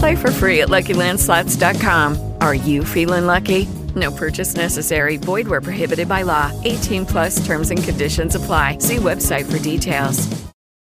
Play 0.00 0.16
for 0.16 0.30
free 0.30 0.62
at 0.62 0.70
LuckyLandSlots.com. 0.70 2.16
Are 2.40 2.54
you 2.54 2.84
feeling 2.84 3.26
lucky? 3.26 3.68
No 3.94 4.10
purchase 4.10 4.56
necessary. 4.56 5.18
Void 5.18 5.46
where 5.46 5.60
prohibited 5.60 6.08
by 6.08 6.22
law. 6.22 6.50
18 6.64 7.04
plus 7.04 7.44
terms 7.44 7.70
and 7.70 7.84
conditions 7.84 8.34
apply. 8.34 8.78
See 8.78 8.96
website 8.96 9.44
for 9.44 9.58
details. 9.58 10.26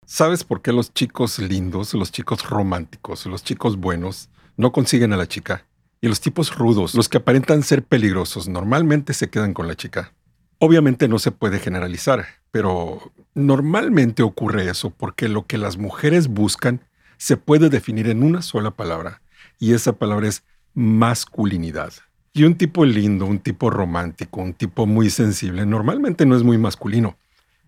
¿Sabes 0.04 0.44
por 0.44 0.60
qué 0.60 0.70
los 0.72 0.92
chicos 0.92 1.38
lindos, 1.38 1.94
los 1.94 2.12
chicos 2.12 2.48
románticos, 2.48 3.24
los 3.24 3.42
chicos 3.42 3.78
buenos 3.78 4.28
no 4.58 4.70
consiguen 4.70 5.14
a 5.14 5.16
la 5.16 5.26
chica? 5.26 5.64
Y 6.02 6.08
los 6.08 6.20
tipos 6.20 6.54
rudos, 6.54 6.94
los 6.94 7.08
que 7.08 7.16
aparentan 7.16 7.62
ser 7.62 7.82
peligrosos, 7.82 8.48
normalmente 8.48 9.14
se 9.14 9.30
quedan 9.30 9.54
con 9.54 9.66
la 9.66 9.76
chica. 9.76 10.12
Obviamente 10.58 11.08
no 11.08 11.18
se 11.18 11.32
puede 11.32 11.58
generalizar, 11.58 12.26
pero 12.50 13.12
normalmente 13.34 14.22
ocurre 14.22 14.68
eso 14.68 14.90
porque 14.90 15.28
lo 15.28 15.46
que 15.46 15.56
las 15.56 15.78
mujeres 15.78 16.28
buscan 16.28 16.82
se 17.16 17.36
puede 17.36 17.68
definir 17.68 18.08
en 18.08 18.22
una 18.22 18.42
sola 18.42 18.70
palabra, 18.70 19.22
y 19.58 19.72
esa 19.72 19.92
palabra 19.92 20.28
es 20.28 20.42
masculinidad. 20.74 21.92
Y 22.32 22.44
un 22.44 22.56
tipo 22.56 22.84
lindo, 22.84 23.24
un 23.24 23.38
tipo 23.38 23.70
romántico, 23.70 24.42
un 24.42 24.52
tipo 24.52 24.86
muy 24.86 25.08
sensible, 25.08 25.64
normalmente 25.64 26.26
no 26.26 26.36
es 26.36 26.42
muy 26.42 26.58
masculino, 26.58 27.16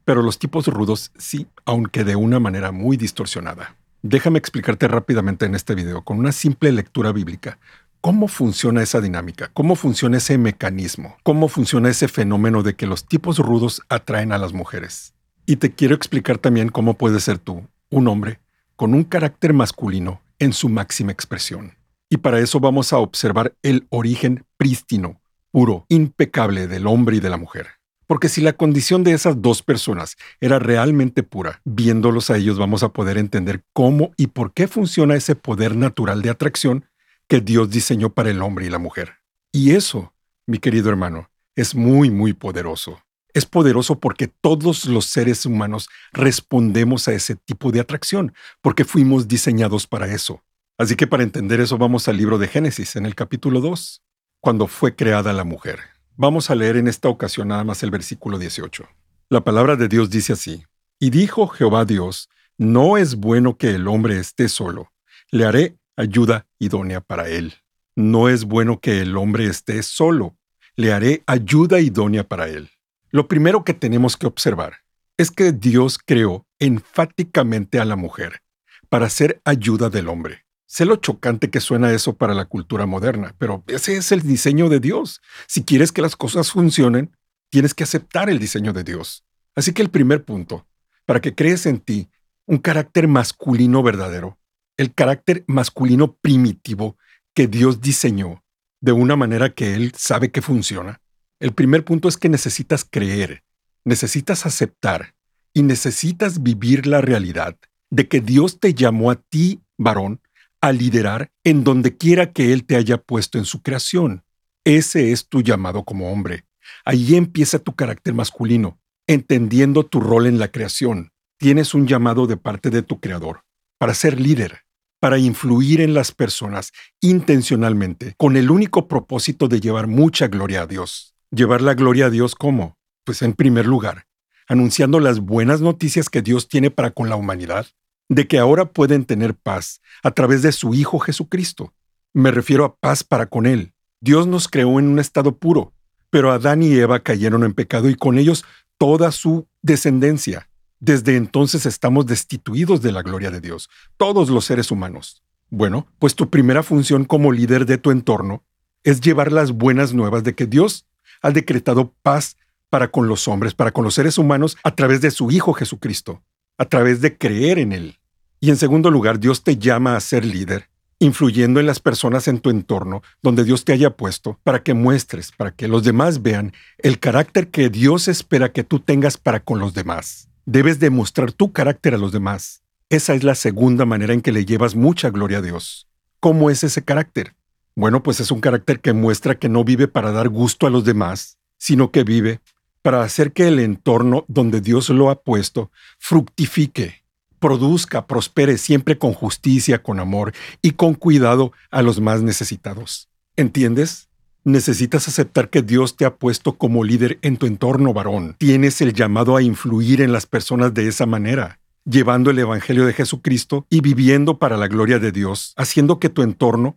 pero 0.04 0.22
los 0.22 0.38
tipos 0.38 0.66
rudos 0.66 1.10
sí, 1.16 1.46
aunque 1.64 2.04
de 2.04 2.16
una 2.16 2.40
manera 2.40 2.72
muy 2.72 2.96
distorsionada. 2.96 3.76
Déjame 4.02 4.38
explicarte 4.38 4.86
rápidamente 4.86 5.46
en 5.46 5.54
este 5.54 5.74
video, 5.74 6.02
con 6.02 6.18
una 6.18 6.32
simple 6.32 6.70
lectura 6.70 7.12
bíblica, 7.12 7.58
cómo 8.00 8.28
funciona 8.28 8.82
esa 8.82 9.00
dinámica, 9.00 9.50
cómo 9.54 9.74
funciona 9.74 10.18
ese 10.18 10.38
mecanismo, 10.38 11.16
cómo 11.22 11.48
funciona 11.48 11.88
ese 11.88 12.08
fenómeno 12.08 12.62
de 12.62 12.74
que 12.74 12.86
los 12.86 13.06
tipos 13.06 13.38
rudos 13.38 13.82
atraen 13.88 14.32
a 14.32 14.38
las 14.38 14.52
mujeres. 14.52 15.14
Y 15.46 15.56
te 15.56 15.72
quiero 15.72 15.94
explicar 15.94 16.38
también 16.38 16.68
cómo 16.68 16.94
puedes 16.94 17.24
ser 17.24 17.38
tú, 17.38 17.66
un 17.90 18.08
hombre, 18.08 18.38
con 18.78 18.94
un 18.94 19.02
carácter 19.02 19.52
masculino 19.52 20.22
en 20.38 20.52
su 20.52 20.68
máxima 20.68 21.10
expresión. 21.10 21.72
Y 22.08 22.18
para 22.18 22.38
eso 22.38 22.60
vamos 22.60 22.92
a 22.92 22.98
observar 22.98 23.56
el 23.64 23.88
origen 23.90 24.44
prístino, 24.56 25.20
puro, 25.50 25.84
impecable 25.88 26.68
del 26.68 26.86
hombre 26.86 27.16
y 27.16 27.20
de 27.20 27.28
la 27.28 27.36
mujer. 27.38 27.66
Porque 28.06 28.28
si 28.28 28.40
la 28.40 28.52
condición 28.52 29.02
de 29.02 29.14
esas 29.14 29.42
dos 29.42 29.64
personas 29.64 30.14
era 30.40 30.60
realmente 30.60 31.24
pura, 31.24 31.60
viéndolos 31.64 32.30
a 32.30 32.36
ellos 32.36 32.56
vamos 32.56 32.84
a 32.84 32.90
poder 32.90 33.18
entender 33.18 33.64
cómo 33.72 34.12
y 34.16 34.28
por 34.28 34.52
qué 34.52 34.68
funciona 34.68 35.16
ese 35.16 35.34
poder 35.34 35.74
natural 35.74 36.22
de 36.22 36.30
atracción 36.30 36.86
que 37.26 37.40
Dios 37.40 37.70
diseñó 37.70 38.10
para 38.10 38.30
el 38.30 38.40
hombre 38.42 38.66
y 38.66 38.70
la 38.70 38.78
mujer. 38.78 39.14
Y 39.50 39.72
eso, 39.72 40.14
mi 40.46 40.58
querido 40.58 40.88
hermano, 40.88 41.30
es 41.56 41.74
muy, 41.74 42.10
muy 42.10 42.32
poderoso. 42.32 43.02
Es 43.34 43.46
poderoso 43.46 43.98
porque 43.98 44.28
todos 44.28 44.86
los 44.86 45.06
seres 45.06 45.44
humanos 45.46 45.88
respondemos 46.12 47.08
a 47.08 47.12
ese 47.12 47.34
tipo 47.36 47.70
de 47.70 47.80
atracción, 47.80 48.32
porque 48.62 48.84
fuimos 48.84 49.28
diseñados 49.28 49.86
para 49.86 50.12
eso. 50.12 50.42
Así 50.78 50.94
que 50.96 51.06
para 51.06 51.22
entender 51.22 51.60
eso 51.60 51.76
vamos 51.76 52.08
al 52.08 52.16
libro 52.16 52.38
de 52.38 52.48
Génesis, 52.48 52.96
en 52.96 53.04
el 53.04 53.14
capítulo 53.14 53.60
2, 53.60 54.02
cuando 54.40 54.66
fue 54.66 54.94
creada 54.94 55.32
la 55.32 55.44
mujer. 55.44 55.80
Vamos 56.16 56.50
a 56.50 56.54
leer 56.54 56.76
en 56.76 56.88
esta 56.88 57.08
ocasión 57.08 57.48
nada 57.48 57.64
más 57.64 57.82
el 57.82 57.90
versículo 57.90 58.38
18. 58.38 58.88
La 59.28 59.42
palabra 59.42 59.76
de 59.76 59.88
Dios 59.88 60.10
dice 60.10 60.32
así, 60.32 60.64
Y 60.98 61.10
dijo 61.10 61.48
Jehová 61.48 61.84
Dios, 61.84 62.28
No 62.56 62.96
es 62.96 63.16
bueno 63.16 63.56
que 63.56 63.70
el 63.70 63.86
hombre 63.88 64.18
esté 64.18 64.48
solo, 64.48 64.92
le 65.30 65.44
haré 65.44 65.76
ayuda 65.96 66.46
idónea 66.58 67.00
para 67.00 67.28
él. 67.28 67.54
No 67.94 68.28
es 68.28 68.44
bueno 68.44 68.80
que 68.80 69.00
el 69.00 69.16
hombre 69.16 69.46
esté 69.46 69.82
solo, 69.82 70.36
le 70.76 70.92
haré 70.92 71.24
ayuda 71.26 71.80
idónea 71.80 72.22
para 72.22 72.48
él. 72.48 72.70
Lo 73.10 73.26
primero 73.26 73.64
que 73.64 73.74
tenemos 73.74 74.16
que 74.16 74.26
observar 74.26 74.78
es 75.16 75.30
que 75.30 75.52
Dios 75.52 75.98
creó 75.98 76.46
enfáticamente 76.58 77.80
a 77.80 77.84
la 77.84 77.96
mujer 77.96 78.42
para 78.90 79.08
ser 79.08 79.40
ayuda 79.44 79.88
del 79.88 80.08
hombre. 80.08 80.44
Sé 80.66 80.84
lo 80.84 80.96
chocante 80.96 81.48
que 81.48 81.60
suena 81.60 81.92
eso 81.92 82.16
para 82.16 82.34
la 82.34 82.44
cultura 82.44 82.84
moderna, 82.84 83.34
pero 83.38 83.64
ese 83.66 83.96
es 83.96 84.12
el 84.12 84.20
diseño 84.20 84.68
de 84.68 84.80
Dios. 84.80 85.22
Si 85.46 85.64
quieres 85.64 85.92
que 85.92 86.02
las 86.02 86.16
cosas 86.16 86.52
funcionen, 86.52 87.16
tienes 87.50 87.72
que 87.72 87.84
aceptar 87.84 88.28
el 88.28 88.38
diseño 88.38 88.74
de 88.74 88.84
Dios. 88.84 89.24
Así 89.54 89.72
que 89.72 89.80
el 89.80 89.88
primer 89.88 90.24
punto, 90.24 90.66
para 91.06 91.22
que 91.22 91.34
crees 91.34 91.64
en 91.64 91.80
ti 91.80 92.10
un 92.44 92.58
carácter 92.58 93.08
masculino 93.08 93.82
verdadero, 93.82 94.38
el 94.76 94.92
carácter 94.92 95.44
masculino 95.46 96.14
primitivo 96.14 96.98
que 97.32 97.46
Dios 97.46 97.80
diseñó 97.80 98.44
de 98.80 98.92
una 98.92 99.16
manera 99.16 99.54
que 99.54 99.74
Él 99.74 99.92
sabe 99.96 100.30
que 100.30 100.42
funciona, 100.42 101.00
el 101.40 101.52
primer 101.52 101.84
punto 101.84 102.08
es 102.08 102.16
que 102.16 102.28
necesitas 102.28 102.84
creer, 102.84 103.44
necesitas 103.84 104.44
aceptar 104.46 105.14
y 105.54 105.62
necesitas 105.62 106.42
vivir 106.42 106.86
la 106.86 107.00
realidad 107.00 107.56
de 107.90 108.08
que 108.08 108.20
Dios 108.20 108.60
te 108.60 108.74
llamó 108.74 109.10
a 109.10 109.16
ti, 109.16 109.60
varón, 109.76 110.20
a 110.60 110.72
liderar 110.72 111.30
en 111.44 111.64
donde 111.64 111.96
quiera 111.96 112.32
que 112.32 112.52
Él 112.52 112.64
te 112.64 112.76
haya 112.76 112.98
puesto 112.98 113.38
en 113.38 113.44
su 113.44 113.62
creación. 113.62 114.24
Ese 114.64 115.12
es 115.12 115.28
tu 115.28 115.42
llamado 115.42 115.84
como 115.84 116.12
hombre. 116.12 116.44
Ahí 116.84 117.14
empieza 117.14 117.58
tu 117.58 117.74
carácter 117.74 118.14
masculino, 118.14 118.78
entendiendo 119.06 119.86
tu 119.86 120.00
rol 120.00 120.26
en 120.26 120.38
la 120.38 120.48
creación. 120.50 121.12
Tienes 121.38 121.72
un 121.72 121.86
llamado 121.86 122.26
de 122.26 122.36
parte 122.36 122.70
de 122.70 122.82
tu 122.82 123.00
creador 123.00 123.44
para 123.78 123.94
ser 123.94 124.20
líder, 124.20 124.64
para 125.00 125.18
influir 125.18 125.80
en 125.80 125.94
las 125.94 126.10
personas 126.12 126.72
intencionalmente, 127.00 128.14
con 128.16 128.36
el 128.36 128.50
único 128.50 128.88
propósito 128.88 129.46
de 129.46 129.60
llevar 129.60 129.86
mucha 129.86 130.26
gloria 130.26 130.62
a 130.62 130.66
Dios. 130.66 131.14
Llevar 131.30 131.60
la 131.60 131.74
gloria 131.74 132.06
a 132.06 132.10
Dios 132.10 132.34
cómo? 132.34 132.78
Pues 133.04 133.20
en 133.20 133.34
primer 133.34 133.66
lugar, 133.66 134.06
anunciando 134.46 134.98
las 134.98 135.20
buenas 135.20 135.60
noticias 135.60 136.08
que 136.08 136.22
Dios 136.22 136.48
tiene 136.48 136.70
para 136.70 136.90
con 136.90 137.10
la 137.10 137.16
humanidad, 137.16 137.66
de 138.08 138.26
que 138.26 138.38
ahora 138.38 138.72
pueden 138.72 139.04
tener 139.04 139.34
paz 139.34 139.82
a 140.02 140.10
través 140.12 140.40
de 140.40 140.52
su 140.52 140.72
Hijo 140.72 140.98
Jesucristo. 140.98 141.74
Me 142.14 142.30
refiero 142.30 142.64
a 142.64 142.76
paz 142.76 143.04
para 143.04 143.26
con 143.26 143.44
Él. 143.44 143.74
Dios 144.00 144.26
nos 144.26 144.48
creó 144.48 144.78
en 144.78 144.88
un 144.88 144.98
estado 144.98 145.36
puro, 145.36 145.74
pero 146.08 146.32
Adán 146.32 146.62
y 146.62 146.72
Eva 146.72 147.00
cayeron 147.00 147.44
en 147.44 147.52
pecado 147.52 147.90
y 147.90 147.94
con 147.94 148.16
ellos 148.16 148.46
toda 148.78 149.12
su 149.12 149.46
descendencia. 149.60 150.48
Desde 150.80 151.16
entonces 151.16 151.66
estamos 151.66 152.06
destituidos 152.06 152.80
de 152.80 152.92
la 152.92 153.02
gloria 153.02 153.30
de 153.30 153.42
Dios, 153.42 153.68
todos 153.98 154.30
los 154.30 154.46
seres 154.46 154.70
humanos. 154.70 155.22
Bueno, 155.50 155.88
pues 155.98 156.14
tu 156.14 156.30
primera 156.30 156.62
función 156.62 157.04
como 157.04 157.32
líder 157.32 157.66
de 157.66 157.76
tu 157.76 157.90
entorno 157.90 158.44
es 158.82 159.02
llevar 159.02 159.30
las 159.30 159.52
buenas 159.52 159.92
nuevas 159.92 160.24
de 160.24 160.34
que 160.34 160.46
Dios 160.46 160.86
ha 161.22 161.30
decretado 161.30 161.94
paz 162.02 162.36
para 162.70 162.88
con 162.88 163.08
los 163.08 163.28
hombres, 163.28 163.54
para 163.54 163.70
con 163.70 163.84
los 163.84 163.94
seres 163.94 164.18
humanos, 164.18 164.56
a 164.62 164.74
través 164.74 165.00
de 165.00 165.10
su 165.10 165.30
Hijo 165.30 165.52
Jesucristo, 165.52 166.22
a 166.58 166.66
través 166.66 167.00
de 167.00 167.16
creer 167.16 167.58
en 167.58 167.72
Él. 167.72 167.98
Y 168.40 168.50
en 168.50 168.56
segundo 168.56 168.90
lugar, 168.90 169.18
Dios 169.18 169.42
te 169.42 169.56
llama 169.56 169.96
a 169.96 170.00
ser 170.00 170.24
líder, 170.24 170.68
influyendo 170.98 171.60
en 171.60 171.66
las 171.66 171.80
personas 171.80 172.28
en 172.28 172.40
tu 172.40 172.50
entorno, 172.50 173.02
donde 173.22 173.44
Dios 173.44 173.64
te 173.64 173.72
haya 173.72 173.90
puesto, 173.90 174.38
para 174.44 174.62
que 174.62 174.74
muestres, 174.74 175.32
para 175.32 175.52
que 175.52 175.68
los 175.68 175.84
demás 175.84 176.22
vean 176.22 176.52
el 176.78 176.98
carácter 176.98 177.48
que 177.48 177.68
Dios 177.68 178.08
espera 178.08 178.52
que 178.52 178.64
tú 178.64 178.80
tengas 178.80 179.16
para 179.16 179.40
con 179.40 179.58
los 179.58 179.74
demás. 179.74 180.28
Debes 180.46 180.78
demostrar 180.78 181.32
tu 181.32 181.52
carácter 181.52 181.94
a 181.94 181.98
los 181.98 182.12
demás. 182.12 182.62
Esa 182.90 183.14
es 183.14 183.22
la 183.22 183.34
segunda 183.34 183.84
manera 183.84 184.14
en 184.14 184.22
que 184.22 184.32
le 184.32 184.44
llevas 184.44 184.74
mucha 184.74 185.10
gloria 185.10 185.38
a 185.38 185.42
Dios. 185.42 185.88
¿Cómo 186.20 186.50
es 186.50 186.64
ese 186.64 186.82
carácter? 186.82 187.34
Bueno, 187.78 188.02
pues 188.02 188.18
es 188.18 188.32
un 188.32 188.40
carácter 188.40 188.80
que 188.80 188.92
muestra 188.92 189.38
que 189.38 189.48
no 189.48 189.62
vive 189.62 189.86
para 189.86 190.10
dar 190.10 190.28
gusto 190.28 190.66
a 190.66 190.70
los 190.70 190.82
demás, 190.82 191.38
sino 191.58 191.92
que 191.92 192.02
vive 192.02 192.40
para 192.82 193.04
hacer 193.04 193.32
que 193.32 193.46
el 193.46 193.60
entorno 193.60 194.24
donde 194.26 194.60
Dios 194.60 194.88
lo 194.88 195.10
ha 195.10 195.22
puesto 195.22 195.70
fructifique, 195.96 197.04
produzca, 197.38 198.08
prospere 198.08 198.58
siempre 198.58 198.98
con 198.98 199.12
justicia, 199.12 199.80
con 199.80 200.00
amor 200.00 200.32
y 200.60 200.72
con 200.72 200.94
cuidado 200.94 201.52
a 201.70 201.82
los 201.82 202.00
más 202.00 202.20
necesitados. 202.20 203.10
¿Entiendes? 203.36 204.08
Necesitas 204.42 205.06
aceptar 205.06 205.48
que 205.48 205.62
Dios 205.62 205.96
te 205.96 206.04
ha 206.04 206.16
puesto 206.16 206.58
como 206.58 206.82
líder 206.82 207.20
en 207.22 207.36
tu 207.36 207.46
entorno, 207.46 207.92
varón. 207.94 208.34
Tienes 208.38 208.80
el 208.80 208.92
llamado 208.92 209.36
a 209.36 209.42
influir 209.42 210.00
en 210.00 210.10
las 210.10 210.26
personas 210.26 210.74
de 210.74 210.88
esa 210.88 211.06
manera, 211.06 211.60
llevando 211.84 212.32
el 212.32 212.40
Evangelio 212.40 212.86
de 212.86 212.92
Jesucristo 212.92 213.66
y 213.70 213.82
viviendo 213.82 214.40
para 214.40 214.56
la 214.56 214.66
gloria 214.66 214.98
de 214.98 215.12
Dios, 215.12 215.54
haciendo 215.56 216.00
que 216.00 216.08
tu 216.08 216.22
entorno 216.22 216.76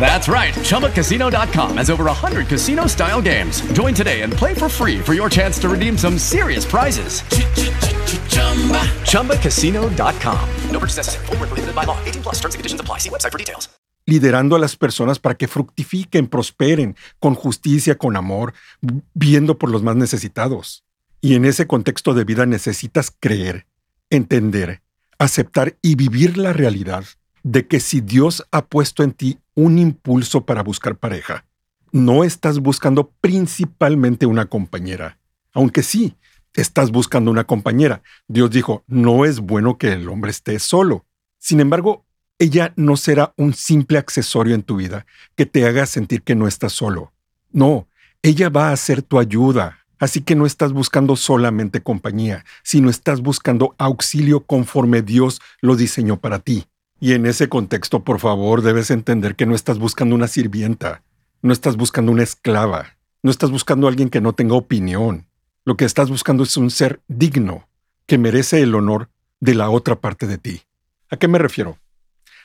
That's 0.00 0.28
right. 0.28 0.52
ChumbaCasino.com 0.54 1.76
has 1.76 1.88
over 1.88 2.04
100 2.04 2.48
casino 2.48 2.88
style 2.88 3.22
games. 3.22 3.62
Join 3.72 3.94
today 3.94 4.22
and 4.22 4.32
play 4.32 4.54
for 4.54 4.68
free 4.68 4.98
for 4.98 5.14
your 5.14 5.30
chance 5.30 5.60
to 5.60 5.68
redeem 5.68 5.96
some 5.96 6.18
serious 6.18 6.64
prizes. 6.64 7.22
ChumbaCasino.com. 9.06 10.48
No 10.70 10.78
purchase 10.80 10.96
necessary. 10.96 11.26
Void 11.26 11.38
where 11.38 11.48
prohibited 11.48 11.74
by 11.76 11.84
law. 11.84 11.96
18 12.04 12.22
plus. 12.22 12.40
Terms 12.40 12.54
and 12.54 12.58
conditions 12.58 12.80
apply. 12.80 12.98
See 12.98 13.10
website 13.10 13.30
for 13.30 13.38
details. 13.38 13.68
liderando 14.06 14.56
a 14.56 14.58
las 14.58 14.76
personas 14.76 15.18
para 15.18 15.36
que 15.36 15.48
fructifiquen, 15.48 16.26
prosperen, 16.26 16.96
con 17.18 17.34
justicia, 17.34 17.96
con 17.96 18.16
amor, 18.16 18.54
viendo 19.14 19.58
por 19.58 19.70
los 19.70 19.82
más 19.82 19.96
necesitados. 19.96 20.84
Y 21.20 21.34
en 21.34 21.44
ese 21.44 21.66
contexto 21.66 22.14
de 22.14 22.24
vida 22.24 22.46
necesitas 22.46 23.14
creer, 23.18 23.66
entender, 24.10 24.82
aceptar 25.18 25.76
y 25.82 25.94
vivir 25.94 26.36
la 26.36 26.52
realidad 26.52 27.04
de 27.44 27.66
que 27.66 27.80
si 27.80 28.00
Dios 28.00 28.44
ha 28.50 28.66
puesto 28.66 29.02
en 29.02 29.12
ti 29.12 29.38
un 29.54 29.78
impulso 29.78 30.44
para 30.44 30.62
buscar 30.62 30.96
pareja, 30.96 31.44
no 31.92 32.24
estás 32.24 32.58
buscando 32.58 33.12
principalmente 33.20 34.26
una 34.26 34.46
compañera, 34.46 35.18
aunque 35.52 35.82
sí, 35.82 36.16
estás 36.54 36.90
buscando 36.90 37.30
una 37.30 37.44
compañera. 37.44 38.02
Dios 38.28 38.50
dijo, 38.50 38.84
no 38.86 39.24
es 39.24 39.40
bueno 39.40 39.78
que 39.78 39.92
el 39.92 40.08
hombre 40.08 40.30
esté 40.30 40.58
solo. 40.58 41.04
Sin 41.38 41.60
embargo, 41.60 42.04
ella 42.38 42.72
no 42.76 42.96
será 42.96 43.34
un 43.36 43.54
simple 43.54 43.98
accesorio 43.98 44.54
en 44.54 44.62
tu 44.62 44.76
vida 44.76 45.06
que 45.36 45.46
te 45.46 45.66
haga 45.66 45.86
sentir 45.86 46.22
que 46.22 46.34
no 46.34 46.48
estás 46.48 46.72
solo. 46.72 47.12
No, 47.50 47.88
ella 48.22 48.48
va 48.48 48.72
a 48.72 48.76
ser 48.76 49.02
tu 49.02 49.18
ayuda. 49.18 49.78
Así 49.98 50.20
que 50.22 50.34
no 50.34 50.46
estás 50.46 50.72
buscando 50.72 51.14
solamente 51.14 51.80
compañía, 51.80 52.44
sino 52.64 52.90
estás 52.90 53.20
buscando 53.20 53.76
auxilio 53.78 54.44
conforme 54.44 55.00
Dios 55.00 55.40
lo 55.60 55.76
diseñó 55.76 56.18
para 56.18 56.40
ti. 56.40 56.64
Y 57.02 57.12
en 57.12 57.26
ese 57.26 57.50
contexto, 57.50 58.04
por 58.04 58.18
favor, 58.18 58.62
debes 58.62 58.90
entender 58.90 59.36
que 59.36 59.44
no 59.44 59.54
estás 59.54 59.78
buscando 59.78 60.14
una 60.14 60.28
sirvienta, 60.28 61.02
no 61.42 61.52
estás 61.52 61.76
buscando 61.76 62.12
una 62.12 62.22
esclava, 62.22 62.96
no 63.22 63.30
estás 63.30 63.50
buscando 63.50 63.86
a 63.86 63.90
alguien 63.90 64.08
que 64.08 64.22
no 64.22 64.32
tenga 64.32 64.54
opinión. 64.54 65.26
Lo 65.64 65.76
que 65.76 65.84
estás 65.84 66.08
buscando 66.08 66.44
es 66.44 66.56
un 66.56 66.70
ser 66.70 67.02
digno, 67.08 67.68
que 68.06 68.16
merece 68.16 68.62
el 68.62 68.74
honor 68.74 69.10
de 69.40 69.54
la 69.54 69.68
otra 69.68 70.00
parte 70.00 70.26
de 70.26 70.38
ti. 70.38 70.62
¿A 71.10 71.18
qué 71.18 71.28
me 71.28 71.38
refiero? 71.38 71.76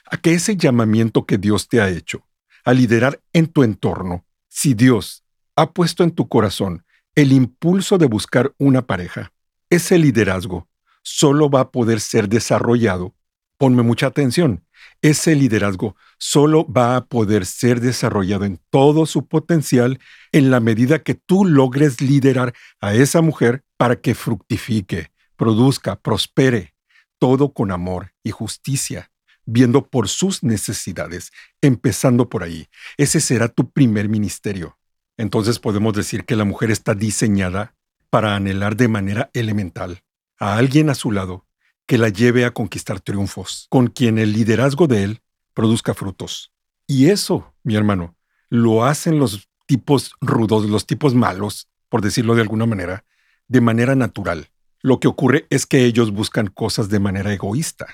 a 0.10 0.18
que 0.18 0.34
ese 0.34 0.56
llamamiento 0.56 1.26
que 1.26 1.38
Dios 1.38 1.68
te 1.68 1.82
ha 1.82 1.90
hecho 1.90 2.26
a 2.64 2.74
liderar 2.74 3.22
en 3.34 3.48
tu 3.48 3.64
entorno, 3.64 4.26
si 4.48 4.74
Dios 4.74 5.24
ha 5.56 5.72
puesto 5.72 6.04
en 6.04 6.12
tu 6.12 6.28
corazón 6.28 6.86
el 7.16 7.32
impulso 7.32 7.98
de 7.98 8.06
buscar 8.06 8.54
una 8.58 8.86
pareja, 8.86 9.32
ese 9.70 9.98
liderazgo 9.98 10.68
solo 11.02 11.50
va 11.50 11.62
a 11.62 11.72
poder 11.72 12.00
ser 12.00 12.28
desarrollado. 12.30 13.16
Ponme 13.58 13.82
mucha 13.84 14.08
atención. 14.08 14.64
Ese 15.02 15.36
liderazgo 15.36 15.96
solo 16.20 16.72
va 16.72 16.96
a 16.96 17.06
poder 17.06 17.46
ser 17.46 17.82
desarrollado 17.82 18.46
en 18.46 18.60
todo 18.70 19.06
su 19.06 19.28
potencial 19.28 20.00
en 20.32 20.52
la 20.52 20.60
medida 20.60 21.00
que 21.00 21.16
tú 21.16 21.46
logres 21.46 22.02
liderar 22.02 22.54
a 22.80 22.94
esa 22.94 23.22
mujer 23.22 23.64
para 23.78 23.96
que 23.96 24.16
fructifique, 24.16 25.12
produzca, 25.36 26.00
prospere, 26.00 26.76
todo 27.20 27.54
con 27.54 27.72
amor 27.72 28.14
y 28.24 28.32
justicia 28.32 29.12
viendo 29.48 29.88
por 29.88 30.10
sus 30.10 30.44
necesidades, 30.44 31.32
empezando 31.62 32.30
por 32.30 32.44
ahí. 32.44 32.68
Ese 32.98 33.20
será 33.22 33.48
tu 33.48 33.72
primer 33.72 34.10
ministerio. 34.10 34.78
Entonces 35.18 35.58
podemos 35.58 35.94
decir 35.94 36.26
que 36.26 36.36
la 36.36 36.44
mujer 36.44 36.70
está 36.70 36.94
diseñada 36.94 37.74
para 38.12 38.36
anhelar 38.36 38.76
de 38.76 38.90
manera 38.90 39.32
elemental 39.34 40.04
a 40.38 40.58
alguien 40.58 40.90
a 40.90 40.96
su 40.96 41.12
lado 41.12 41.47
que 41.88 41.98
la 41.98 42.10
lleve 42.10 42.46
a 42.46 42.52
conquistar 42.52 43.00
triunfos, 43.00 43.66
con 43.70 43.88
quien 43.88 44.20
el 44.20 44.34
liderazgo 44.34 44.86
de 44.88 45.04
él 45.04 45.22
produzca 45.56 45.96
frutos. 45.96 46.54
Y 46.86 47.10
eso, 47.10 47.56
mi 47.64 47.76
hermano, 47.76 48.16
lo 48.50 48.86
hacen 48.86 49.18
los 49.18 49.50
tipos 49.66 50.12
rudos, 50.22 50.70
los 50.70 50.86
tipos 50.86 51.16
malos, 51.16 51.70
por 51.90 52.02
decirlo 52.02 52.36
de 52.36 52.44
alguna 52.44 52.68
manera, 52.68 53.06
de 53.48 53.62
manera 53.62 53.96
natural. 53.96 54.52
Lo 54.82 55.00
que 55.00 55.08
ocurre 55.08 55.48
es 55.50 55.66
que 55.66 55.86
ellos 55.86 56.12
buscan 56.12 56.48
cosas 56.48 56.90
de 56.90 57.00
manera 57.00 57.34
egoísta 57.34 57.88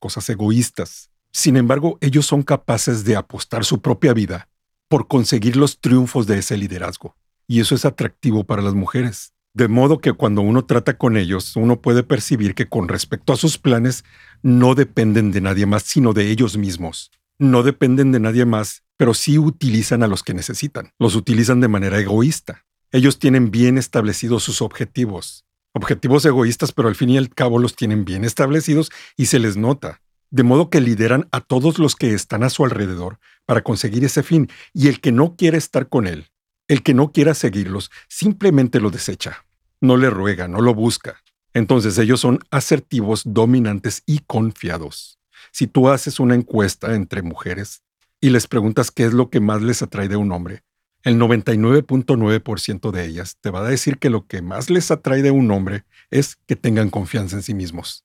cosas 0.00 0.28
egoístas. 0.28 1.10
Sin 1.30 1.56
embargo, 1.56 1.98
ellos 2.00 2.26
son 2.26 2.42
capaces 2.42 3.04
de 3.04 3.14
apostar 3.14 3.64
su 3.64 3.80
propia 3.80 4.12
vida 4.12 4.48
por 4.88 5.06
conseguir 5.06 5.54
los 5.54 5.78
triunfos 5.78 6.26
de 6.26 6.38
ese 6.38 6.56
liderazgo. 6.56 7.16
Y 7.46 7.60
eso 7.60 7.76
es 7.76 7.84
atractivo 7.84 8.42
para 8.42 8.62
las 8.62 8.74
mujeres. 8.74 9.32
De 9.52 9.68
modo 9.68 10.00
que 10.00 10.12
cuando 10.12 10.42
uno 10.42 10.64
trata 10.64 10.96
con 10.96 11.16
ellos, 11.16 11.56
uno 11.56 11.80
puede 11.80 12.02
percibir 12.02 12.54
que 12.54 12.68
con 12.68 12.88
respecto 12.88 13.32
a 13.32 13.36
sus 13.36 13.58
planes, 13.58 14.04
no 14.42 14.74
dependen 14.74 15.32
de 15.32 15.40
nadie 15.40 15.66
más, 15.66 15.82
sino 15.82 16.12
de 16.12 16.30
ellos 16.30 16.56
mismos. 16.56 17.10
No 17.38 17.62
dependen 17.62 18.12
de 18.12 18.20
nadie 18.20 18.44
más, 18.44 18.84
pero 18.96 19.14
sí 19.14 19.38
utilizan 19.38 20.02
a 20.02 20.08
los 20.08 20.22
que 20.22 20.34
necesitan. 20.34 20.92
Los 20.98 21.16
utilizan 21.16 21.60
de 21.60 21.68
manera 21.68 21.98
egoísta. 21.98 22.64
Ellos 22.92 23.18
tienen 23.18 23.50
bien 23.50 23.78
establecidos 23.78 24.42
sus 24.42 24.62
objetivos 24.62 25.44
objetivos 25.72 26.24
egoístas, 26.24 26.72
pero 26.72 26.88
al 26.88 26.94
fin 26.94 27.10
y 27.10 27.18
al 27.18 27.30
cabo 27.30 27.58
los 27.58 27.76
tienen 27.76 28.04
bien 28.04 28.24
establecidos 28.24 28.90
y 29.16 29.26
se 29.26 29.38
les 29.38 29.56
nota. 29.56 30.02
De 30.30 30.42
modo 30.42 30.70
que 30.70 30.80
lideran 30.80 31.28
a 31.32 31.40
todos 31.40 31.78
los 31.78 31.96
que 31.96 32.14
están 32.14 32.42
a 32.42 32.50
su 32.50 32.64
alrededor 32.64 33.18
para 33.46 33.62
conseguir 33.62 34.04
ese 34.04 34.22
fin, 34.22 34.48
y 34.72 34.88
el 34.88 35.00
que 35.00 35.10
no 35.10 35.34
quiere 35.34 35.58
estar 35.58 35.88
con 35.88 36.06
él, 36.06 36.30
el 36.70 36.84
que 36.84 36.94
no 36.94 37.10
quiera 37.10 37.34
seguirlos, 37.34 37.90
simplemente 38.06 38.78
lo 38.78 38.90
desecha. 38.90 39.44
No 39.80 39.96
le 39.96 40.08
ruega, 40.08 40.46
no 40.46 40.60
lo 40.60 40.72
busca. 40.72 41.16
Entonces 41.52 41.98
ellos 41.98 42.20
son 42.20 42.38
asertivos, 42.52 43.22
dominantes 43.26 44.04
y 44.06 44.20
confiados. 44.20 45.18
Si 45.50 45.66
tú 45.66 45.88
haces 45.88 46.20
una 46.20 46.36
encuesta 46.36 46.94
entre 46.94 47.22
mujeres 47.22 47.82
y 48.20 48.30
les 48.30 48.46
preguntas 48.46 48.92
qué 48.92 49.04
es 49.04 49.12
lo 49.12 49.30
que 49.30 49.40
más 49.40 49.62
les 49.62 49.82
atrae 49.82 50.06
de 50.06 50.14
un 50.14 50.30
hombre, 50.30 50.62
el 51.02 51.18
99.9% 51.18 52.92
de 52.92 53.04
ellas 53.04 53.36
te 53.40 53.50
va 53.50 53.66
a 53.66 53.68
decir 53.68 53.98
que 53.98 54.08
lo 54.08 54.28
que 54.28 54.40
más 54.40 54.70
les 54.70 54.92
atrae 54.92 55.22
de 55.22 55.32
un 55.32 55.50
hombre 55.50 55.82
es 56.12 56.36
que 56.46 56.54
tengan 56.54 56.88
confianza 56.88 57.34
en 57.34 57.42
sí 57.42 57.52
mismos. 57.52 58.04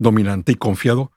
dominante 0.00 0.52
y 0.52 0.56
confiado 0.56 1.12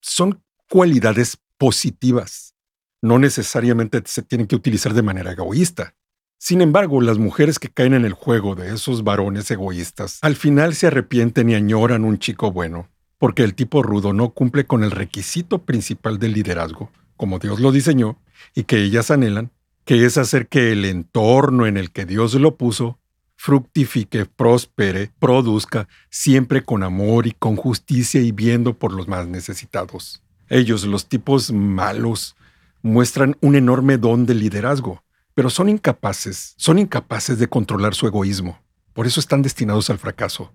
son 0.00 0.42
cualidades 0.68 1.38
positivas. 1.56 2.54
No 3.00 3.18
necesariamente 3.18 4.02
se 4.04 4.22
tienen 4.22 4.46
que 4.46 4.56
utilizar 4.56 4.92
de 4.92 5.02
manera 5.02 5.32
egoísta. 5.32 5.94
Sin 6.36 6.60
embargo, 6.60 7.00
las 7.00 7.18
mujeres 7.18 7.58
que 7.58 7.68
caen 7.68 7.94
en 7.94 8.04
el 8.04 8.12
juego 8.12 8.54
de 8.54 8.74
esos 8.74 9.02
varones 9.02 9.50
egoístas 9.50 10.18
al 10.22 10.36
final 10.36 10.74
se 10.74 10.88
arrepienten 10.88 11.48
y 11.48 11.54
añoran 11.54 12.04
un 12.04 12.18
chico 12.18 12.52
bueno, 12.52 12.88
porque 13.18 13.44
el 13.44 13.54
tipo 13.54 13.82
rudo 13.82 14.12
no 14.12 14.30
cumple 14.30 14.66
con 14.66 14.84
el 14.84 14.90
requisito 14.90 15.64
principal 15.64 16.18
del 16.18 16.32
liderazgo, 16.32 16.90
como 17.16 17.38
Dios 17.38 17.60
lo 17.60 17.72
diseñó, 17.72 18.18
y 18.54 18.64
que 18.64 18.82
ellas 18.82 19.10
anhelan, 19.10 19.50
que 19.84 20.04
es 20.04 20.18
hacer 20.18 20.48
que 20.48 20.72
el 20.72 20.84
entorno 20.84 21.66
en 21.66 21.76
el 21.76 21.90
que 21.90 22.04
Dios 22.04 22.34
lo 22.34 22.56
puso 22.56 22.98
fructifique, 23.38 24.26
prospere, 24.26 25.12
produzca, 25.20 25.88
siempre 26.10 26.64
con 26.64 26.82
amor 26.82 27.28
y 27.28 27.30
con 27.30 27.54
justicia 27.54 28.20
y 28.20 28.32
viendo 28.32 28.74
por 28.74 28.92
los 28.92 29.06
más 29.06 29.28
necesitados. 29.28 30.20
Ellos, 30.48 30.84
los 30.84 31.06
tipos 31.06 31.52
malos, 31.52 32.34
muestran 32.82 33.36
un 33.40 33.54
enorme 33.54 33.96
don 33.96 34.26
de 34.26 34.34
liderazgo, 34.34 35.04
pero 35.34 35.50
son 35.50 35.68
incapaces, 35.68 36.54
son 36.56 36.80
incapaces 36.80 37.38
de 37.38 37.48
controlar 37.48 37.94
su 37.94 38.08
egoísmo. 38.08 38.58
Por 38.92 39.06
eso 39.06 39.20
están 39.20 39.40
destinados 39.40 39.88
al 39.88 39.98
fracaso. 39.98 40.52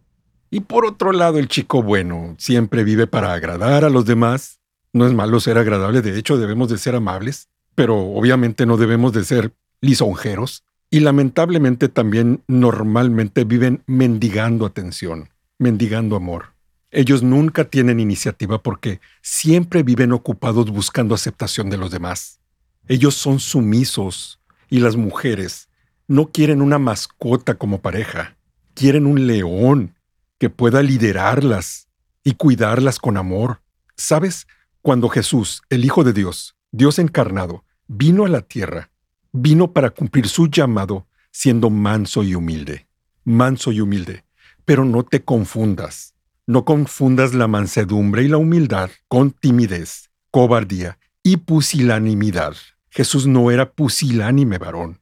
Y 0.52 0.60
por 0.60 0.86
otro 0.86 1.14
lado, 1.14 1.40
el 1.40 1.48
chico 1.48 1.82
bueno 1.82 2.36
siempre 2.38 2.84
vive 2.84 3.08
para 3.08 3.34
agradar 3.34 3.86
a 3.86 3.90
los 3.90 4.04
demás. 4.04 4.60
No 4.92 5.08
es 5.08 5.14
malo 5.14 5.40
ser 5.40 5.58
agradable, 5.58 6.02
de 6.02 6.20
hecho 6.20 6.38
debemos 6.38 6.68
de 6.68 6.78
ser 6.78 6.96
amables, 6.96 7.48
pero 7.76 7.98
obviamente 7.98 8.66
no 8.66 8.76
debemos 8.76 9.14
de 9.14 9.24
ser 9.24 9.54
lisonjeros 9.80 10.66
y 10.94 11.00
lamentablemente 11.00 11.90
también 11.90 12.44
normalmente 12.46 13.46
viven 13.46 13.82
mendigando 13.88 14.64
atención, 14.64 15.32
mendigando 15.58 16.16
amor. 16.16 16.54
Ellos 16.92 17.24
nunca 17.24 17.64
tienen 17.64 18.00
iniciativa 18.00 18.62
porque 18.62 19.02
siempre 19.24 19.82
viven 19.82 20.12
ocupados 20.12 20.70
buscando 20.70 21.16
aceptación 21.16 21.72
de 21.72 21.78
los 21.78 21.90
demás. 21.90 22.42
Ellos 22.88 23.16
son 23.16 23.40
sumisos 23.40 24.40
y 24.70 24.82
las 24.82 24.96
mujeres 24.96 25.68
no 26.08 26.28
quieren 26.28 26.62
una 26.62 26.78
mascota 26.78 27.56
como 27.56 27.82
pareja, 27.82 28.38
quieren 28.76 29.08
un 29.08 29.26
león 29.26 29.96
que 30.38 30.52
pueda 30.52 30.84
liderarlas 30.84 31.88
y 32.24 32.36
cuidarlas 32.36 33.00
con 33.00 33.18
amor. 33.18 33.64
¿Sabes? 33.98 34.46
Cuando 34.84 35.10
Jesús, 35.10 35.64
el 35.72 35.86
Hijo 35.86 36.04
de 36.04 36.14
Dios, 36.14 36.56
Dios 36.72 37.00
encarnado, 37.00 37.66
vino 37.88 38.26
a 38.26 38.30
la 38.30 38.42
tierra, 38.42 38.92
vino 39.34 39.74
para 39.74 39.90
cumplir 39.90 40.28
su 40.28 40.48
llamado 40.48 41.08
siendo 41.32 41.70
manso 41.70 42.24
y 42.24 42.36
humilde. 42.36 42.88
Manso 43.26 43.72
y 43.72 43.82
humilde. 43.82 44.24
Pero 44.64 44.86
no 44.86 45.04
te 45.04 45.24
confundas. 45.24 46.14
No 46.46 46.64
confundas 46.64 47.34
la 47.34 47.48
mansedumbre 47.48 48.24
y 48.24 48.28
la 48.28 48.38
humildad 48.38 48.92
con 49.08 49.32
timidez, 49.32 50.12
cobardía 50.30 51.00
y 51.24 51.38
pusilanimidad. 51.38 52.56
Jesús 52.90 53.28
no 53.28 53.50
era 53.50 53.72
pusilánime, 53.72 54.58
varón. 54.58 55.00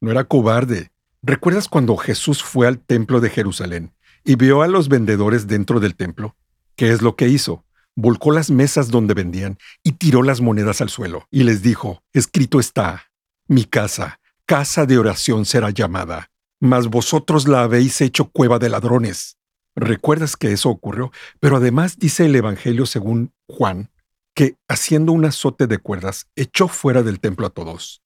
No 0.00 0.10
era 0.10 0.24
cobarde. 0.24 0.90
¿Recuerdas 1.22 1.68
cuando 1.68 1.96
Jesús 1.96 2.42
fue 2.42 2.66
al 2.66 2.78
templo 2.78 3.20
de 3.20 3.30
Jerusalén 3.30 3.92
y 4.24 4.36
vio 4.36 4.62
a 4.62 4.68
los 4.68 4.88
vendedores 4.88 5.46
dentro 5.46 5.80
del 5.80 5.96
templo? 5.96 6.36
¿Qué 6.76 6.92
es 6.92 7.02
lo 7.02 7.16
que 7.16 7.28
hizo? 7.28 7.64
Volcó 7.96 8.30
las 8.30 8.50
mesas 8.50 8.90
donde 8.90 9.14
vendían 9.14 9.58
y 9.82 9.92
tiró 9.92 10.22
las 10.22 10.40
monedas 10.40 10.80
al 10.80 10.88
suelo 10.88 11.26
y 11.30 11.42
les 11.42 11.62
dijo, 11.62 12.02
escrito 12.12 12.60
está, 12.60 13.06
mi 13.48 13.64
casa, 13.64 14.18
casa 14.44 14.86
de 14.86 14.98
oración 14.98 15.44
será 15.44 15.70
llamada, 15.70 16.32
mas 16.58 16.88
vosotros 16.88 17.46
la 17.46 17.62
habéis 17.62 18.00
hecho 18.00 18.28
cueva 18.30 18.58
de 18.58 18.68
ladrones. 18.68 19.38
¿Recuerdas 19.76 20.36
que 20.36 20.50
eso 20.50 20.68
ocurrió? 20.68 21.12
Pero 21.38 21.58
además 21.58 21.96
dice 21.96 22.26
el 22.26 22.34
Evangelio 22.34 22.86
según 22.86 23.32
Juan, 23.46 23.90
que 24.34 24.56
haciendo 24.66 25.12
un 25.12 25.26
azote 25.26 25.68
de 25.68 25.78
cuerdas 25.78 26.26
echó 26.34 26.66
fuera 26.66 27.04
del 27.04 27.20
templo 27.20 27.46
a 27.46 27.50
todos. 27.50 28.02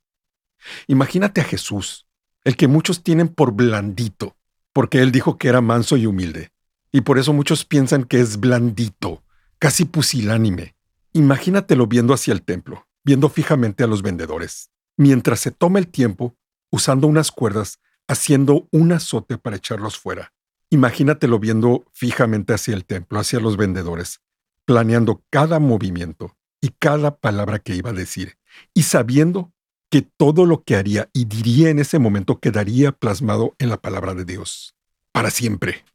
Imagínate 0.89 1.41
a 1.41 1.45
Jesús, 1.45 2.07
el 2.45 2.57
que 2.57 2.69
muchos 2.69 3.03
tienen 3.03 3.29
por 3.29 3.53
blandito, 3.53 4.37
porque 4.75 5.01
él 5.01 5.11
dijo 5.11 5.39
que 5.39 5.49
era 5.49 5.63
manso 5.63 5.97
y 5.97 6.05
humilde, 6.05 6.53
y 6.93 7.01
por 7.01 7.19
eso 7.19 7.33
muchos 7.33 7.65
piensan 7.65 8.05
que 8.05 8.21
es 8.21 8.39
blandito, 8.39 9.23
casi 9.59 9.87
pusilánime. 9.87 10.75
Imagínatelo 11.15 11.87
viendo 11.87 12.13
hacia 12.13 12.35
el 12.35 12.43
templo, 12.43 12.87
viendo 13.05 13.31
fijamente 13.31 13.85
a 13.85 13.87
los 13.87 14.03
vendedores 14.03 14.71
mientras 15.01 15.41
se 15.41 15.51
toma 15.51 15.79
el 15.79 15.89
tiempo 15.89 16.37
usando 16.71 17.07
unas 17.07 17.33
cuerdas, 17.33 17.81
haciendo 18.07 18.69
un 18.71 18.93
azote 18.93 19.39
para 19.39 19.57
echarlos 19.57 19.99
fuera. 19.99 20.35
Imagínatelo 20.69 21.39
viendo 21.39 21.87
fijamente 21.95 22.53
hacia 22.53 22.75
el 22.75 22.85
templo, 22.85 23.19
hacia 23.19 23.41
los 23.41 23.57
vendedores, 23.57 24.21
planeando 24.67 25.25
cada 25.31 25.59
movimiento 25.59 26.37
y 26.61 26.69
cada 26.79 27.17
palabra 27.17 27.61
que 27.61 27.75
iba 27.75 27.91
a 27.91 27.95
decir, 27.95 28.37
y 28.75 28.83
sabiendo 28.83 29.55
que 29.89 30.03
todo 30.03 30.45
lo 30.45 30.65
que 30.65 30.77
haría 30.77 31.09
y 31.15 31.25
diría 31.25 31.71
en 31.71 31.79
ese 31.79 31.99
momento 31.99 32.39
quedaría 32.39 32.93
plasmado 32.93 33.55
en 33.59 33.71
la 33.71 33.81
palabra 33.81 34.13
de 34.13 34.27
Dios, 34.27 34.75
para 35.13 35.31
siempre. 35.31 35.87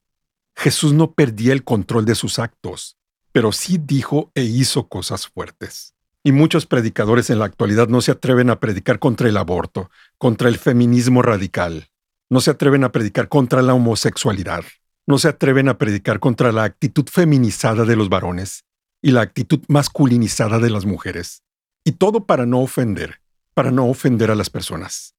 Jesús 0.56 0.94
no 0.94 1.12
perdía 1.12 1.54
el 1.54 1.64
control 1.64 2.06
de 2.06 2.16
sus 2.16 2.40
actos, 2.40 2.98
pero 3.32 3.52
sí 3.52 3.78
dijo 3.80 4.32
e 4.34 4.42
hizo 4.42 4.88
cosas 4.88 5.28
fuertes. 5.28 5.95
Y 6.26 6.32
muchos 6.32 6.66
predicadores 6.66 7.30
en 7.30 7.38
la 7.38 7.46
actualidad 7.46 7.88
no 7.88 8.02
se 8.02 8.10
atreven 8.10 8.50
a 8.50 8.60
predicar 8.60 8.98
contra 8.98 9.30
el 9.30 9.38
aborto, 9.38 9.92
contra 10.18 10.50
el 10.50 10.58
feminismo 10.58 11.22
radical, 11.22 11.92
no 12.32 12.42
se 12.42 12.50
atreven 12.50 12.84
a 12.84 12.92
predicar 12.92 13.30
contra 13.30 13.62
la 13.62 13.76
homosexualidad, 13.76 14.64
no 15.06 15.20
se 15.20 15.28
atreven 15.28 15.70
a 15.70 15.78
predicar 15.78 16.20
contra 16.20 16.52
la 16.52 16.64
actitud 16.64 17.06
feminizada 17.12 17.86
de 17.86 17.96
los 17.96 18.10
varones 18.10 18.66
y 19.04 19.12
la 19.12 19.22
actitud 19.22 19.60
masculinizada 19.68 20.58
de 20.58 20.72
las 20.72 20.86
mujeres. 20.86 21.44
Y 21.84 21.92
todo 21.92 22.26
para 22.26 22.48
no 22.48 22.62
ofender, 22.62 23.22
para 23.54 23.70
no 23.70 23.86
ofender 23.86 24.32
a 24.32 24.36
las 24.36 24.50
personas. 24.50 25.14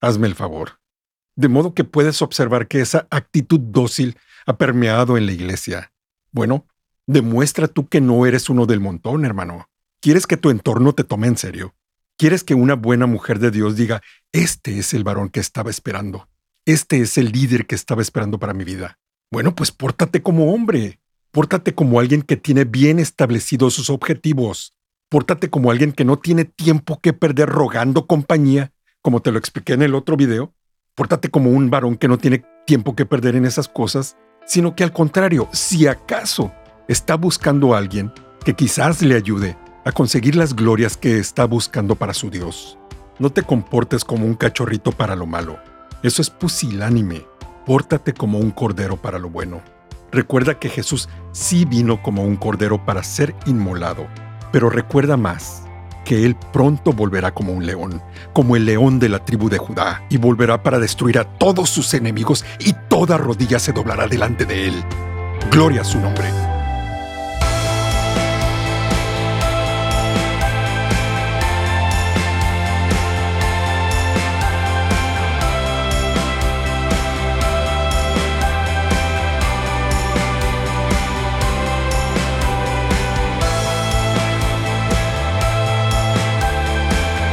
Hazme 0.00 0.26
el 0.26 0.34
favor. 0.34 0.80
De 1.36 1.46
modo 1.46 1.72
que 1.72 1.84
puedes 1.84 2.20
observar 2.20 2.66
que 2.66 2.80
esa 2.80 3.06
actitud 3.12 3.60
dócil 3.60 4.18
ha 4.44 4.58
permeado 4.58 5.16
en 5.16 5.26
la 5.26 5.32
iglesia. 5.32 5.92
Bueno, 6.32 6.66
demuestra 7.06 7.68
tú 7.68 7.86
que 7.86 8.00
no 8.00 8.26
eres 8.26 8.50
uno 8.50 8.66
del 8.66 8.80
montón, 8.80 9.24
hermano. 9.24 9.67
¿Quieres 10.00 10.28
que 10.28 10.36
tu 10.36 10.50
entorno 10.50 10.92
te 10.92 11.02
tome 11.02 11.26
en 11.26 11.36
serio? 11.36 11.74
¿Quieres 12.16 12.44
que 12.44 12.54
una 12.54 12.74
buena 12.74 13.06
mujer 13.06 13.40
de 13.40 13.50
Dios 13.50 13.74
diga, 13.74 14.00
este 14.30 14.78
es 14.78 14.94
el 14.94 15.02
varón 15.02 15.28
que 15.28 15.40
estaba 15.40 15.70
esperando? 15.70 16.28
Este 16.66 17.00
es 17.00 17.18
el 17.18 17.32
líder 17.32 17.66
que 17.66 17.74
estaba 17.74 18.00
esperando 18.00 18.38
para 18.38 18.54
mi 18.54 18.62
vida. 18.62 19.00
Bueno, 19.32 19.56
pues 19.56 19.72
pórtate 19.72 20.22
como 20.22 20.54
hombre. 20.54 21.00
Pórtate 21.32 21.74
como 21.74 21.98
alguien 21.98 22.22
que 22.22 22.36
tiene 22.36 22.62
bien 22.62 23.00
establecidos 23.00 23.74
sus 23.74 23.90
objetivos. 23.90 24.72
Pórtate 25.08 25.50
como 25.50 25.72
alguien 25.72 25.90
que 25.90 26.04
no 26.04 26.16
tiene 26.16 26.44
tiempo 26.44 27.00
que 27.00 27.12
perder 27.12 27.48
rogando 27.48 28.06
compañía, 28.06 28.70
como 29.02 29.20
te 29.20 29.32
lo 29.32 29.38
expliqué 29.38 29.72
en 29.72 29.82
el 29.82 29.96
otro 29.96 30.16
video. 30.16 30.54
Pórtate 30.94 31.28
como 31.28 31.50
un 31.50 31.70
varón 31.70 31.96
que 31.96 32.06
no 32.06 32.18
tiene 32.18 32.44
tiempo 32.66 32.94
que 32.94 33.04
perder 33.04 33.34
en 33.34 33.46
esas 33.46 33.66
cosas, 33.66 34.16
sino 34.46 34.76
que 34.76 34.84
al 34.84 34.92
contrario, 34.92 35.48
si 35.52 35.88
acaso 35.88 36.52
está 36.86 37.16
buscando 37.16 37.74
a 37.74 37.78
alguien 37.78 38.12
que 38.44 38.54
quizás 38.54 39.02
le 39.02 39.16
ayude 39.16 39.56
a 39.88 39.92
conseguir 39.92 40.36
las 40.36 40.54
glorias 40.54 40.98
que 40.98 41.18
está 41.18 41.46
buscando 41.46 41.94
para 41.94 42.12
su 42.12 42.28
Dios. 42.28 42.76
No 43.18 43.30
te 43.30 43.42
comportes 43.42 44.04
como 44.04 44.26
un 44.26 44.34
cachorrito 44.34 44.92
para 44.92 45.16
lo 45.16 45.24
malo. 45.24 45.58
Eso 46.02 46.20
es 46.20 46.28
pusilánime. 46.28 47.24
Pórtate 47.64 48.12
como 48.12 48.36
un 48.36 48.50
cordero 48.50 48.98
para 48.98 49.18
lo 49.18 49.30
bueno. 49.30 49.62
Recuerda 50.12 50.58
que 50.58 50.68
Jesús 50.68 51.08
sí 51.32 51.64
vino 51.64 52.02
como 52.02 52.22
un 52.22 52.36
cordero 52.36 52.84
para 52.84 53.02
ser 53.02 53.34
inmolado, 53.46 54.06
pero 54.52 54.68
recuerda 54.68 55.16
más 55.16 55.62
que 56.04 56.26
Él 56.26 56.36
pronto 56.52 56.92
volverá 56.92 57.32
como 57.32 57.54
un 57.54 57.64
león, 57.64 58.02
como 58.34 58.56
el 58.56 58.66
león 58.66 58.98
de 58.98 59.08
la 59.08 59.24
tribu 59.24 59.48
de 59.48 59.56
Judá, 59.56 60.04
y 60.10 60.18
volverá 60.18 60.62
para 60.62 60.78
destruir 60.78 61.18
a 61.18 61.24
todos 61.24 61.70
sus 61.70 61.94
enemigos 61.94 62.44
y 62.58 62.74
toda 62.90 63.16
rodilla 63.16 63.58
se 63.58 63.72
doblará 63.72 64.06
delante 64.06 64.44
de 64.44 64.68
Él. 64.68 64.84
Gloria 65.50 65.80
a 65.80 65.84
su 65.84 65.98
nombre. 65.98 66.47